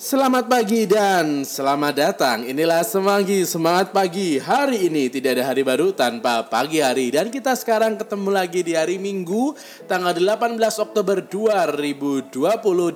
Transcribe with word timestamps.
Selamat 0.00 0.48
pagi 0.48 0.88
dan 0.88 1.44
selamat 1.44 1.92
datang. 1.92 2.48
Inilah 2.48 2.80
Semanggi 2.88 3.44
Semangat 3.44 3.92
Pagi. 3.92 4.40
Hari 4.40 4.88
ini 4.88 5.12
tidak 5.12 5.36
ada 5.36 5.52
hari 5.52 5.60
baru 5.60 5.92
tanpa 5.92 6.40
pagi 6.48 6.80
hari 6.80 7.12
dan 7.12 7.28
kita 7.28 7.52
sekarang 7.52 8.00
ketemu 8.00 8.32
lagi 8.32 8.64
di 8.64 8.72
hari 8.72 8.96
Minggu 8.96 9.52
tanggal 9.84 10.16
18 10.16 10.56
Oktober 10.56 11.20
2020 11.20 12.32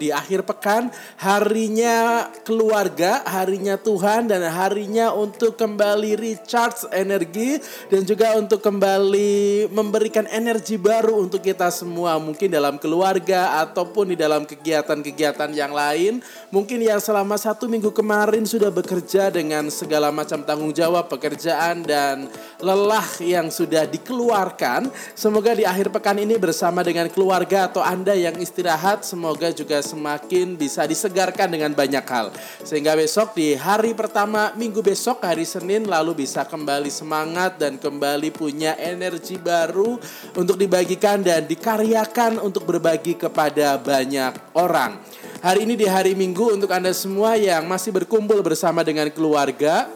di 0.00 0.08
akhir 0.16 0.48
pekan. 0.48 0.88
Harinya 1.20 2.24
keluarga, 2.40 3.20
harinya 3.28 3.76
Tuhan 3.76 4.32
dan 4.32 4.40
harinya 4.48 5.12
untuk 5.12 5.60
kembali 5.60 6.16
recharge 6.16 6.88
energi 6.88 7.60
dan 7.92 8.08
juga 8.08 8.32
untuk 8.40 8.64
kembali 8.64 9.68
memberikan 9.68 10.24
energi 10.32 10.80
baru 10.80 11.20
untuk 11.20 11.44
kita 11.44 11.68
semua 11.68 12.16
mungkin 12.16 12.48
dalam 12.48 12.80
keluarga 12.80 13.60
ataupun 13.60 14.08
di 14.08 14.16
dalam 14.16 14.48
kegiatan-kegiatan 14.48 15.52
yang 15.52 15.76
lain. 15.76 16.24
Mungkin 16.48 16.80
ya 16.80 16.93
yang 16.94 17.02
selama 17.02 17.34
satu 17.34 17.66
minggu 17.66 17.90
kemarin 17.90 18.46
sudah 18.46 18.70
bekerja 18.70 19.26
dengan 19.26 19.66
segala 19.66 20.14
macam 20.14 20.46
tanggung 20.46 20.70
jawab 20.70 21.10
pekerjaan 21.10 21.82
dan 21.82 22.30
lelah 22.62 23.02
yang 23.18 23.50
sudah 23.50 23.82
dikeluarkan. 23.82 24.86
Semoga 25.18 25.58
di 25.58 25.66
akhir 25.66 25.90
pekan 25.90 26.22
ini 26.22 26.38
bersama 26.38 26.86
dengan 26.86 27.10
keluarga 27.10 27.66
atau 27.66 27.82
Anda 27.82 28.14
yang 28.14 28.38
istirahat, 28.38 29.02
semoga 29.02 29.50
juga 29.50 29.82
semakin 29.82 30.54
bisa 30.54 30.86
disegarkan 30.86 31.50
dengan 31.50 31.74
banyak 31.74 32.06
hal. 32.06 32.30
Sehingga 32.62 32.94
besok 32.94 33.34
di 33.34 33.58
hari 33.58 33.90
pertama 33.90 34.54
minggu 34.54 34.78
besok 34.78 35.18
hari 35.26 35.42
Senin 35.42 35.90
lalu 35.90 36.22
bisa 36.22 36.46
kembali 36.46 36.94
semangat 36.94 37.58
dan 37.58 37.74
kembali 37.74 38.30
punya 38.30 38.78
energi 38.78 39.34
baru 39.34 39.98
untuk 40.38 40.54
dibagikan 40.54 41.26
dan 41.26 41.42
dikaryakan 41.50 42.38
untuk 42.38 42.62
berbagi 42.70 43.18
kepada 43.18 43.82
banyak 43.82 44.54
orang. 44.54 45.23
Hari 45.44 45.68
ini 45.68 45.76
di 45.76 45.84
hari 45.84 46.16
Minggu 46.16 46.56
untuk 46.56 46.72
Anda 46.72 46.88
semua 46.96 47.36
yang 47.36 47.68
masih 47.68 47.92
berkumpul 47.92 48.40
bersama 48.40 48.80
dengan 48.80 49.12
keluarga, 49.12 49.92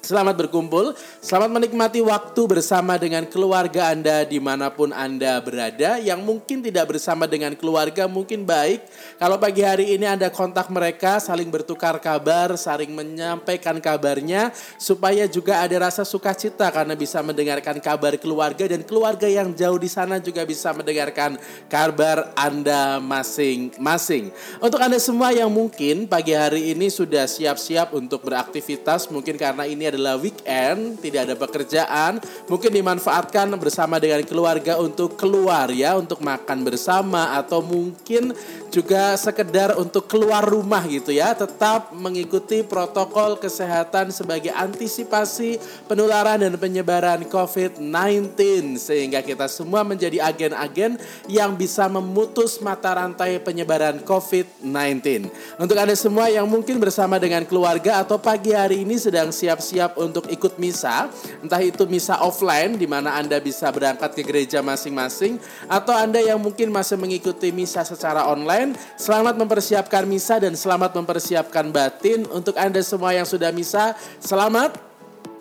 Selamat 0.00 0.32
berkumpul, 0.32 0.96
selamat 1.20 1.60
menikmati 1.60 2.00
waktu 2.00 2.48
bersama 2.48 2.96
dengan 2.96 3.28
keluarga 3.28 3.92
Anda 3.92 4.24
di 4.24 4.40
mana 4.40 4.72
pun 4.72 4.96
Anda 4.96 5.36
berada. 5.44 6.00
Yang 6.00 6.24
mungkin 6.24 6.64
tidak 6.64 6.96
bersama 6.96 7.28
dengan 7.28 7.52
keluarga 7.52 8.08
mungkin 8.08 8.48
baik. 8.48 8.80
Kalau 9.20 9.36
pagi 9.36 9.60
hari 9.60 9.92
ini 9.92 10.08
Anda 10.08 10.32
kontak 10.32 10.72
mereka, 10.72 11.20
saling 11.20 11.52
bertukar 11.52 12.00
kabar, 12.00 12.56
saling 12.56 12.96
menyampaikan 12.96 13.76
kabarnya. 13.76 14.56
Supaya 14.80 15.28
juga 15.28 15.60
ada 15.60 15.92
rasa 15.92 16.00
sukacita 16.08 16.72
karena 16.72 16.96
bisa 16.96 17.20
mendengarkan 17.20 17.76
kabar 17.76 18.16
keluarga. 18.16 18.64
Dan 18.64 18.88
keluarga 18.88 19.28
yang 19.28 19.52
jauh 19.52 19.76
di 19.76 19.92
sana 19.92 20.16
juga 20.16 20.48
bisa 20.48 20.72
mendengarkan 20.72 21.36
kabar 21.68 22.32
Anda 22.40 23.04
masing-masing. 23.04 24.32
Untuk 24.64 24.80
Anda 24.80 24.96
semua 24.96 25.28
yang 25.36 25.52
mungkin 25.52 26.08
pagi 26.08 26.32
hari 26.32 26.72
ini 26.72 26.88
sudah 26.88 27.28
siap-siap 27.28 27.92
untuk 27.92 28.24
beraktivitas. 28.24 29.12
Mungkin 29.12 29.36
karena 29.36 29.68
ini 29.68 29.89
adalah 29.90 30.14
weekend, 30.20 31.02
tidak 31.02 31.26
ada 31.26 31.34
pekerjaan, 31.34 32.12
mungkin 32.46 32.70
dimanfaatkan 32.70 33.50
bersama 33.58 33.98
dengan 33.98 34.22
keluarga 34.22 34.78
untuk 34.78 35.18
keluar 35.18 35.72
ya, 35.72 35.98
untuk 35.98 36.22
makan 36.22 36.62
bersama 36.62 37.34
atau 37.34 37.64
mungkin 37.64 38.30
juga 38.70 39.18
sekedar 39.18 39.74
untuk 39.74 40.06
keluar 40.06 40.46
rumah 40.46 40.86
gitu 40.86 41.10
ya, 41.10 41.34
tetap 41.34 41.90
mengikuti 41.90 42.62
protokol 42.62 43.40
kesehatan 43.40 44.14
sebagai 44.14 44.54
antisipasi 44.54 45.58
penularan 45.90 46.38
dan 46.38 46.54
penyebaran 46.54 47.26
COVID-19 47.26 48.36
sehingga 48.76 49.24
kita 49.24 49.48
semua 49.50 49.82
menjadi 49.82 50.22
agen-agen 50.22 51.00
yang 51.26 51.56
bisa 51.56 51.88
memutus 51.88 52.60
mata 52.60 52.92
rantai 52.94 53.40
penyebaran 53.40 54.04
COVID-19. 54.04 55.32
Untuk 55.56 55.76
Anda 55.80 55.96
semua 55.96 56.28
yang 56.28 56.44
mungkin 56.44 56.76
bersama 56.76 57.16
dengan 57.16 57.42
keluarga 57.48 58.04
atau 58.04 58.20
pagi 58.20 58.52
hari 58.52 58.84
ini 58.84 59.00
sedang 59.00 59.32
siap-siap 59.32 59.79
untuk 59.96 60.28
ikut 60.28 60.60
misa, 60.60 61.08
entah 61.40 61.62
itu 61.62 61.86
misa 61.88 62.20
offline 62.20 62.76
di 62.76 62.84
mana 62.84 63.16
Anda 63.16 63.40
bisa 63.40 63.72
berangkat 63.72 64.12
ke 64.12 64.22
gereja 64.26 64.60
masing-masing 64.60 65.40
atau 65.70 65.94
Anda 65.96 66.20
yang 66.20 66.42
mungkin 66.42 66.68
masih 66.68 67.00
mengikuti 67.00 67.54
misa 67.54 67.86
secara 67.86 68.28
online. 68.28 68.76
Selamat 69.00 69.38
mempersiapkan 69.40 70.04
misa 70.04 70.36
dan 70.42 70.52
selamat 70.58 70.92
mempersiapkan 70.98 71.70
batin 71.70 72.26
untuk 72.34 72.58
Anda 72.58 72.84
semua 72.84 73.14
yang 73.14 73.24
sudah 73.24 73.48
misa. 73.54 73.96
Selamat 74.20 74.76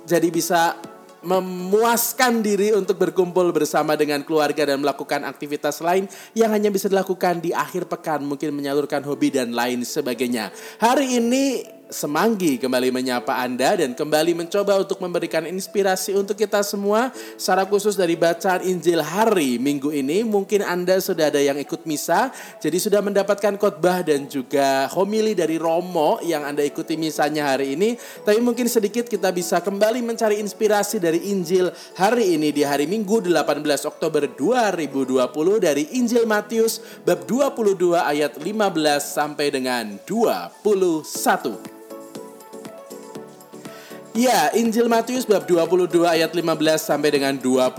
jadi 0.05 0.29
bisa 0.31 0.77
memuaskan 1.19 2.39
diri 2.39 2.71
untuk 2.71 2.95
berkumpul 2.95 3.51
bersama 3.51 4.00
dengan 4.00 4.23
keluarga 4.23 4.63
dan 4.63 4.79
melakukan 4.79 5.27
aktivitas 5.27 5.83
lain 5.83 6.07
yang 6.31 6.51
hanya 6.51 6.71
bisa 6.71 6.88
dilakukan 6.88 7.44
di 7.44 7.51
akhir 7.51 7.91
pekan, 7.91 8.23
mungkin 8.23 8.56
menyalurkan 8.56 9.03
hobi 9.03 9.35
dan 9.35 9.51
lain 9.51 9.83
sebagainya. 9.83 10.51
Hari 10.79 11.19
ini 11.19 11.44
Semanggi 11.89 12.61
kembali 12.61 12.94
menyapa 12.94 13.41
Anda 13.41 13.73
dan 13.73 13.97
kembali 13.97 14.38
mencoba 14.38 14.77
untuk 14.77 15.01
memberikan 15.01 15.41
inspirasi 15.50 16.13
untuk 16.13 16.38
kita 16.38 16.61
semua 16.61 17.09
secara 17.33 17.66
khusus 17.66 17.97
dari 17.97 18.13
bacaan 18.13 18.61
Injil 18.61 19.01
hari 19.01 19.57
Minggu 19.57 19.89
ini. 19.89 20.22
Mungkin 20.22 20.61
Anda 20.61 21.01
sudah 21.01 21.33
ada 21.33 21.41
yang 21.41 21.57
ikut 21.57 21.89
misa, 21.89 22.29
jadi 22.61 22.77
sudah 22.77 23.01
mendapatkan 23.01 23.57
khotbah 23.57 24.05
dan 24.05 24.29
juga 24.29 24.85
homili 24.94 25.33
dari 25.33 25.57
Romo 25.57 26.22
yang 26.22 26.45
Anda 26.45 26.61
ikuti 26.61 26.94
misanya 26.94 27.57
hari 27.57 27.73
ini. 27.73 27.97
Tapi 28.21 28.38
mungkin 28.38 28.69
sedikit 28.69 29.09
kita 29.09 29.33
bisa 29.33 29.57
kembali 29.57 30.06
mencari 30.06 30.38
inspirasi 30.38 31.01
dari 31.01 31.33
Injil 31.33 31.73
hari 31.97 32.38
ini 32.38 32.53
di 32.53 32.61
hari 32.61 32.85
Minggu 32.85 33.17
18 33.17 33.66
Oktober 33.89 34.29
2020 34.29 35.25
dari 35.57 35.89
Injil 35.97 36.29
Matius 36.29 37.01
bab 37.01 37.25
22 37.25 37.97
ayat 37.97 38.38
15 38.38 38.45
sampai 39.01 39.50
dengan 39.50 39.97
21. 40.06 41.78
Ya, 44.19 44.52
Injil 44.52 44.91
Matius 44.91 45.24
bab 45.24 45.47
22 45.47 46.03
ayat 46.03 46.35
15 46.35 46.44
sampai 46.75 47.07
dengan 47.16 47.40
21 47.40 47.72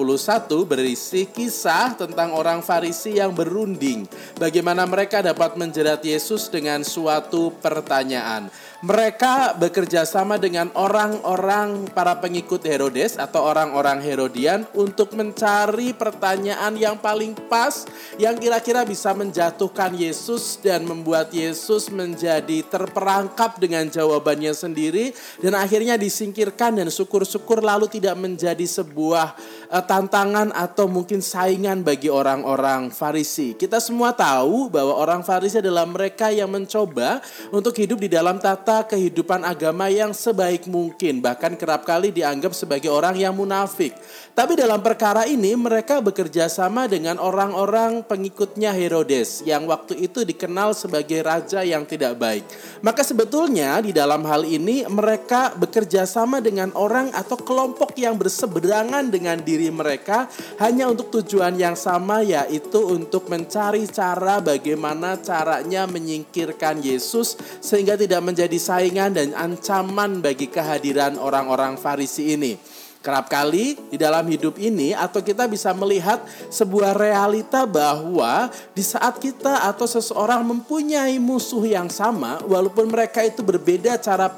berisi 0.65 1.28
kisah 1.28 1.93
tentang 1.93 2.33
orang 2.33 2.65
Farisi 2.65 3.21
yang 3.21 3.37
berunding. 3.37 4.09
Bagaimana 4.41 4.89
mereka 4.89 5.21
dapat 5.21 5.61
menjerat 5.61 6.01
Yesus 6.01 6.49
dengan 6.49 6.81
suatu 6.81 7.53
pertanyaan. 7.61 8.49
Mereka 8.80 9.60
bekerja 9.60 10.08
sama 10.08 10.41
dengan 10.41 10.72
orang-orang 10.72 11.92
para 11.92 12.16
pengikut 12.16 12.64
Herodes 12.64 13.20
atau 13.20 13.44
orang-orang 13.44 14.00
Herodian 14.00 14.64
untuk 14.72 15.12
mencari 15.12 15.92
pertanyaan 15.92 16.80
yang 16.80 16.96
paling 16.96 17.36
pas 17.52 17.84
yang 18.16 18.41
kira-kira 18.41 18.88
bisa 18.88 19.12
menjatuhkan 19.12 19.92
Yesus 19.92 20.56
dan 20.64 20.88
membuat 20.88 21.28
Yesus 21.28 21.92
menjadi 21.92 22.64
terperangkap 22.64 23.60
dengan 23.60 23.84
jawabannya 23.84 24.56
sendiri 24.56 25.12
dan 25.44 25.60
akhirnya 25.60 26.00
disingkirkan 26.00 26.80
dan 26.80 26.88
syukur-syukur 26.88 27.60
lalu 27.60 27.84
tidak 27.84 28.16
menjadi 28.16 28.64
sebuah 28.64 29.36
uh, 29.68 29.84
tantangan 29.84 30.56
atau 30.56 30.88
mungkin 30.88 31.20
saingan 31.20 31.84
bagi 31.84 32.08
orang-orang 32.08 32.88
Farisi. 32.88 33.52
Kita 33.52 33.76
semua 33.76 34.16
tahu 34.16 34.72
bahwa 34.72 34.97
orang 34.97 35.20
Farisi 35.20 35.60
adalah 35.60 35.84
mereka 35.84 36.32
yang 36.32 36.48
mencoba 36.48 37.20
untuk 37.52 37.76
hidup 37.76 38.00
di 38.00 38.08
dalam 38.08 38.41
tata 38.41 38.69
tata 38.70 38.94
kehidupan 38.94 39.42
agama 39.42 39.91
yang 39.91 40.14
sebaik 40.14 40.70
mungkin, 40.70 41.19
bahkan 41.19 41.58
kerap 41.58 41.82
kali 41.82 42.14
dianggap 42.14 42.54
sebagai 42.54 42.86
orang 42.86 43.19
yang 43.19 43.34
munafik. 43.34 43.91
Tapi 44.31 44.54
dalam 44.54 44.78
perkara 44.78 45.26
ini 45.26 45.58
mereka 45.58 45.98
bekerja 45.98 46.47
sama 46.47 46.86
dengan 46.86 47.19
orang-orang 47.19 48.06
pengikutnya 48.06 48.70
Herodes 48.70 49.42
yang 49.42 49.66
waktu 49.66 49.98
itu 50.06 50.22
dikenal 50.22 50.70
sebagai 50.70 51.19
raja 51.26 51.66
yang 51.66 51.82
tidak 51.82 52.14
baik. 52.14 52.47
Maka 52.78 53.03
sebetulnya 53.03 53.82
di 53.82 53.91
dalam 53.91 54.22
hal 54.22 54.47
ini 54.47 54.86
mereka 54.86 55.50
bekerja 55.59 56.06
sama 56.06 56.38
dengan 56.38 56.70
orang 56.78 57.10
atau 57.10 57.34
kelompok 57.42 57.98
yang 57.98 58.14
berseberangan 58.14 59.10
dengan 59.10 59.42
diri 59.42 59.66
mereka 59.66 60.30
hanya 60.62 60.86
untuk 60.86 61.10
tujuan 61.10 61.59
yang 61.59 61.75
sama 61.75 62.22
yaitu 62.22 62.78
untuk 62.86 63.26
mencari 63.26 63.91
cara 63.91 64.38
bagaimana 64.38 65.19
caranya 65.19 65.91
menyingkirkan 65.91 66.78
Yesus 66.86 67.34
sehingga 67.59 67.98
tidak 67.98 68.22
menjadi 68.22 68.59
saingan 68.60 69.16
dan 69.16 69.33
ancaman 69.33 70.21
bagi 70.21 70.53
kehadiran 70.53 71.16
orang-orang 71.16 71.80
Farisi 71.80 72.36
ini. 72.36 72.60
Kerap 73.01 73.33
kali 73.33 73.80
di 73.89 73.97
dalam 73.97 74.28
hidup 74.28 74.60
ini 74.60 74.92
atau 74.92 75.24
kita 75.24 75.48
bisa 75.48 75.72
melihat 75.72 76.21
sebuah 76.53 76.92
realita 76.92 77.65
bahwa 77.65 78.53
di 78.77 78.84
saat 78.84 79.16
kita 79.16 79.65
atau 79.72 79.89
seseorang 79.89 80.45
mempunyai 80.45 81.16
musuh 81.16 81.65
yang 81.65 81.89
sama 81.89 82.45
walaupun 82.45 82.92
mereka 82.92 83.24
itu 83.24 83.41
berbeda 83.41 83.97
cara 83.97 84.28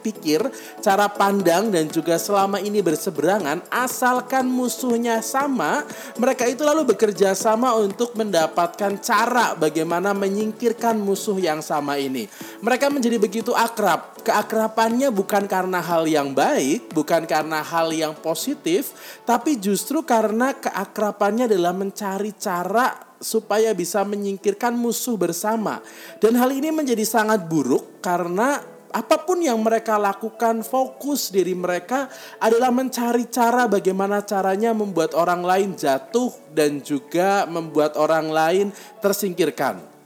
pikir, 0.00 0.40
cara 0.80 1.06
pandang 1.12 1.68
dan 1.68 1.86
juga 1.92 2.16
selama 2.16 2.58
ini 2.58 2.80
berseberangan 2.80 3.68
asalkan 3.68 4.48
musuhnya 4.48 5.20
sama, 5.20 5.84
mereka 6.16 6.48
itu 6.48 6.64
lalu 6.64 6.96
bekerja 6.96 7.36
sama 7.36 7.76
untuk 7.76 8.16
mendapatkan 8.16 8.96
cara 9.04 9.54
bagaimana 9.54 10.16
menyingkirkan 10.16 10.96
musuh 10.96 11.36
yang 11.36 11.60
sama 11.60 12.00
ini. 12.00 12.26
Mereka 12.64 12.88
menjadi 12.88 13.20
begitu 13.20 13.52
akrab. 13.52 14.16
Keakrapannya 14.20 15.08
bukan 15.08 15.48
karena 15.48 15.80
hal 15.80 16.04
yang 16.04 16.36
baik, 16.36 16.92
bukan 16.92 17.24
karena 17.24 17.64
hal 17.64 17.88
yang 17.92 18.12
positif, 18.16 18.92
tapi 19.24 19.56
justru 19.56 20.04
karena 20.04 20.52
keakrapannya 20.56 21.48
adalah 21.48 21.72
mencari 21.72 22.36
cara 22.36 23.10
supaya 23.20 23.76
bisa 23.76 24.00
menyingkirkan 24.02 24.72
musuh 24.72 25.14
bersama. 25.20 25.84
Dan 26.18 26.40
hal 26.40 26.50
ini 26.50 26.72
menjadi 26.72 27.04
sangat 27.04 27.44
buruk 27.46 28.00
karena 28.00 28.64
apa 28.90 29.22
pun 29.22 29.38
yang 29.38 29.58
mereka 29.62 29.94
lakukan, 29.94 30.66
fokus 30.66 31.30
diri 31.30 31.54
mereka 31.54 32.10
adalah 32.42 32.74
mencari 32.74 33.30
cara 33.30 33.70
bagaimana 33.70 34.22
caranya 34.26 34.74
membuat 34.74 35.14
orang 35.14 35.46
lain 35.46 35.70
jatuh 35.78 36.34
dan 36.50 36.82
juga 36.82 37.46
membuat 37.46 37.94
orang 37.94 38.30
lain 38.30 38.66
tersingkirkan. 38.98 39.99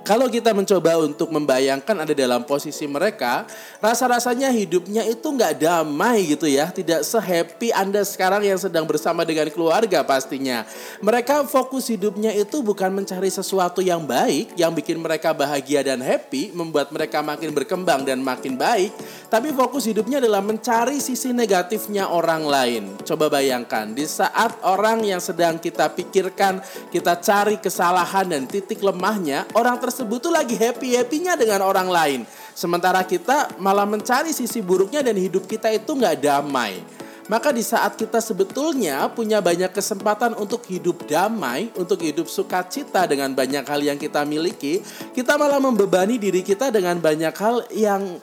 Kalau 0.00 0.32
kita 0.32 0.56
mencoba 0.56 0.96
untuk 0.96 1.28
membayangkan 1.28 1.92
ada 1.92 2.14
dalam 2.16 2.40
posisi 2.48 2.88
mereka, 2.88 3.44
rasa-rasanya 3.84 4.48
hidupnya 4.48 5.04
itu 5.04 5.28
nggak 5.28 5.60
damai 5.60 6.24
gitu 6.24 6.48
ya, 6.48 6.72
tidak 6.72 7.04
sehappy 7.04 7.68
Anda 7.68 8.00
sekarang 8.00 8.40
yang 8.40 8.56
sedang 8.56 8.88
bersama 8.88 9.28
dengan 9.28 9.52
keluarga 9.52 10.00
pastinya. 10.00 10.64
Mereka 11.04 11.44
fokus 11.52 11.92
hidupnya 11.92 12.32
itu 12.32 12.64
bukan 12.64 12.96
mencari 12.96 13.28
sesuatu 13.28 13.84
yang 13.84 14.00
baik, 14.08 14.56
yang 14.56 14.72
bikin 14.72 14.96
mereka 15.04 15.36
bahagia 15.36 15.84
dan 15.84 16.00
happy, 16.00 16.48
membuat 16.56 16.88
mereka 16.96 17.20
makin 17.20 17.52
berkembang 17.52 18.00
dan 18.08 18.24
makin 18.24 18.56
baik, 18.56 18.96
tapi 19.28 19.52
fokus 19.52 19.84
hidupnya 19.84 20.16
adalah 20.16 20.40
mencari 20.40 20.96
sisi 20.96 21.36
negatifnya 21.36 22.08
orang 22.08 22.48
lain. 22.48 22.82
Coba 23.04 23.28
bayangkan, 23.28 23.92
di 23.92 24.08
saat 24.08 24.64
orang 24.64 25.04
yang 25.04 25.20
sedang 25.20 25.60
kita 25.60 25.92
pikirkan, 25.92 26.64
kita 26.88 27.20
cari 27.20 27.60
kesalahan 27.60 28.32
dan 28.32 28.48
titik 28.48 28.80
lemahnya, 28.80 29.44
orang 29.52 29.76
tersebut 29.76 29.89
tersebut 29.90 30.22
tuh 30.22 30.30
lagi 30.30 30.54
happy-happynya 30.54 31.34
dengan 31.34 31.66
orang 31.66 31.90
lain. 31.90 32.20
Sementara 32.54 33.02
kita 33.02 33.58
malah 33.58 33.82
mencari 33.82 34.30
sisi 34.30 34.62
buruknya 34.62 35.02
dan 35.02 35.18
hidup 35.18 35.50
kita 35.50 35.66
itu 35.74 35.90
nggak 35.90 36.22
damai. 36.22 36.78
Maka 37.30 37.54
di 37.54 37.62
saat 37.62 37.94
kita 37.94 38.18
sebetulnya 38.18 39.06
punya 39.10 39.38
banyak 39.38 39.70
kesempatan 39.70 40.34
untuk 40.34 40.66
hidup 40.66 41.06
damai, 41.06 41.70
untuk 41.78 42.02
hidup 42.02 42.26
sukacita 42.26 43.06
dengan 43.06 43.30
banyak 43.34 43.62
hal 43.62 43.78
yang 43.82 43.98
kita 43.98 44.26
miliki, 44.26 44.82
kita 45.14 45.38
malah 45.38 45.62
membebani 45.62 46.18
diri 46.18 46.42
kita 46.42 46.74
dengan 46.74 46.98
banyak 46.98 47.34
hal 47.34 47.66
yang 47.70 48.18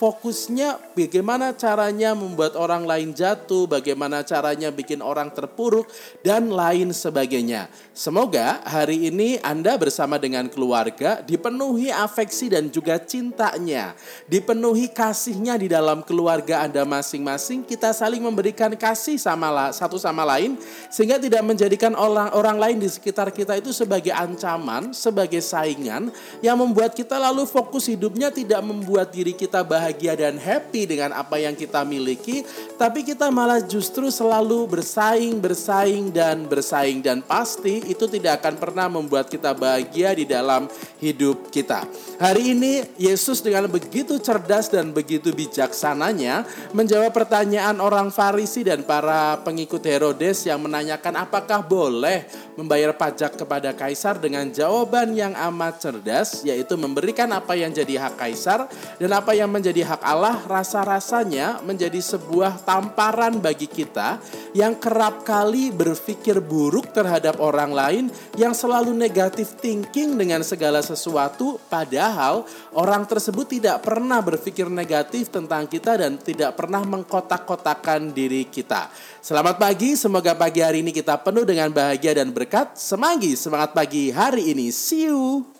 fokusnya 0.00 0.96
bagaimana 0.96 1.52
caranya 1.52 2.16
membuat 2.16 2.56
orang 2.56 2.88
lain 2.88 3.12
jatuh, 3.12 3.68
bagaimana 3.68 4.24
caranya 4.24 4.72
bikin 4.72 5.04
orang 5.04 5.28
terpuruk, 5.28 5.92
dan 6.24 6.48
lain 6.48 6.88
sebagainya. 6.96 7.68
Semoga 7.92 8.64
hari 8.64 9.12
ini 9.12 9.36
Anda 9.44 9.76
bersama 9.76 10.16
dengan 10.16 10.48
keluarga 10.48 11.20
dipenuhi 11.20 11.92
afeksi 11.92 12.48
dan 12.48 12.72
juga 12.72 12.96
cintanya, 12.96 13.92
dipenuhi 14.24 14.88
kasihnya 14.88 15.60
di 15.60 15.68
dalam 15.68 16.00
keluarga 16.00 16.64
Anda 16.64 16.88
masing-masing. 16.88 17.68
Kita 17.68 17.92
saling 17.92 18.24
memberikan 18.24 18.72
kasih 18.72 19.20
sama 19.20 19.68
satu 19.76 20.00
sama 20.00 20.24
lain, 20.24 20.56
sehingga 20.88 21.20
tidak 21.20 21.44
menjadikan 21.44 21.92
orang, 21.92 22.32
orang 22.32 22.56
lain 22.56 22.80
di 22.80 22.88
sekitar 22.88 23.28
kita 23.36 23.60
itu 23.60 23.68
sebagai 23.76 24.16
ancaman, 24.16 24.96
sebagai 24.96 25.44
saingan, 25.44 26.08
yang 26.40 26.56
membuat 26.56 26.96
kita 26.96 27.20
lalu 27.20 27.44
fokus 27.44 27.84
hidupnya 27.84 28.32
tidak 28.32 28.64
membuat 28.64 29.12
diri 29.12 29.36
kita 29.36 29.60
bahagia 29.60 29.89
bahagia 29.90 30.14
dan 30.14 30.38
happy 30.38 30.86
dengan 30.86 31.10
apa 31.10 31.34
yang 31.42 31.58
kita 31.58 31.82
miliki, 31.82 32.46
tapi 32.78 33.02
kita 33.02 33.26
malah 33.26 33.58
justru 33.58 34.06
selalu 34.06 34.70
bersaing, 34.70 35.42
bersaing 35.42 36.14
dan 36.14 36.46
bersaing 36.46 37.02
dan 37.02 37.26
pasti 37.26 37.82
itu 37.90 38.06
tidak 38.06 38.38
akan 38.38 38.54
pernah 38.54 38.86
membuat 38.86 39.26
kita 39.26 39.50
bahagia 39.50 40.14
di 40.14 40.30
dalam 40.30 40.70
hidup 41.02 41.50
kita. 41.50 41.82
Hari 42.22 42.54
ini 42.54 42.86
Yesus 43.02 43.42
dengan 43.42 43.66
begitu 43.66 44.22
cerdas 44.22 44.70
dan 44.70 44.94
begitu 44.94 45.34
bijaksananya 45.34 46.46
menjawab 46.70 47.10
pertanyaan 47.10 47.82
orang 47.82 48.14
Farisi 48.14 48.62
dan 48.62 48.86
para 48.86 49.42
pengikut 49.42 49.82
Herodes 49.82 50.46
yang 50.46 50.62
menanyakan 50.62 51.26
apakah 51.26 51.66
boleh 51.66 52.30
membayar 52.54 52.94
pajak 52.94 53.40
kepada 53.40 53.74
kaisar 53.74 54.22
dengan 54.22 54.46
jawaban 54.52 55.16
yang 55.16 55.34
amat 55.50 55.82
cerdas 55.82 56.46
yaitu 56.46 56.78
memberikan 56.78 57.26
apa 57.34 57.56
yang 57.56 57.74
jadi 57.74 58.06
hak 58.06 58.14
kaisar 58.20 58.68
dan 59.00 59.10
apa 59.16 59.32
yang 59.32 59.48
menjadi 59.48 59.79
menjadi 59.80 59.96
hak 59.96 60.02
Allah, 60.04 60.36
rasa-rasanya 60.44 61.64
menjadi 61.64 61.96
sebuah 62.04 62.68
tamparan 62.68 63.40
bagi 63.40 63.64
kita 63.64 64.20
yang 64.52 64.76
kerap 64.76 65.24
kali 65.24 65.72
berpikir 65.72 66.36
buruk 66.44 66.92
terhadap 66.92 67.40
orang 67.40 67.72
lain, 67.72 68.04
yang 68.36 68.52
selalu 68.52 68.92
negatif 68.92 69.56
thinking 69.56 70.20
dengan 70.20 70.44
segala 70.44 70.84
sesuatu, 70.84 71.56
padahal 71.72 72.44
orang 72.76 73.08
tersebut 73.08 73.56
tidak 73.56 73.80
pernah 73.80 74.20
berpikir 74.20 74.68
negatif 74.68 75.32
tentang 75.32 75.64
kita 75.64 75.96
dan 75.96 76.20
tidak 76.20 76.60
pernah 76.60 76.84
mengkotak-kotakan 76.84 78.12
diri 78.12 78.52
kita. 78.52 78.92
Selamat 79.24 79.56
pagi, 79.56 79.96
semoga 79.96 80.36
pagi 80.36 80.60
hari 80.60 80.84
ini 80.84 80.92
kita 80.92 81.16
penuh 81.24 81.48
dengan 81.48 81.72
bahagia 81.72 82.20
dan 82.20 82.36
berkat. 82.36 82.76
Semanggi, 82.76 83.32
semangat 83.32 83.72
pagi 83.72 84.12
hari 84.12 84.52
ini. 84.52 84.68
See 84.68 85.08
you. 85.08 85.59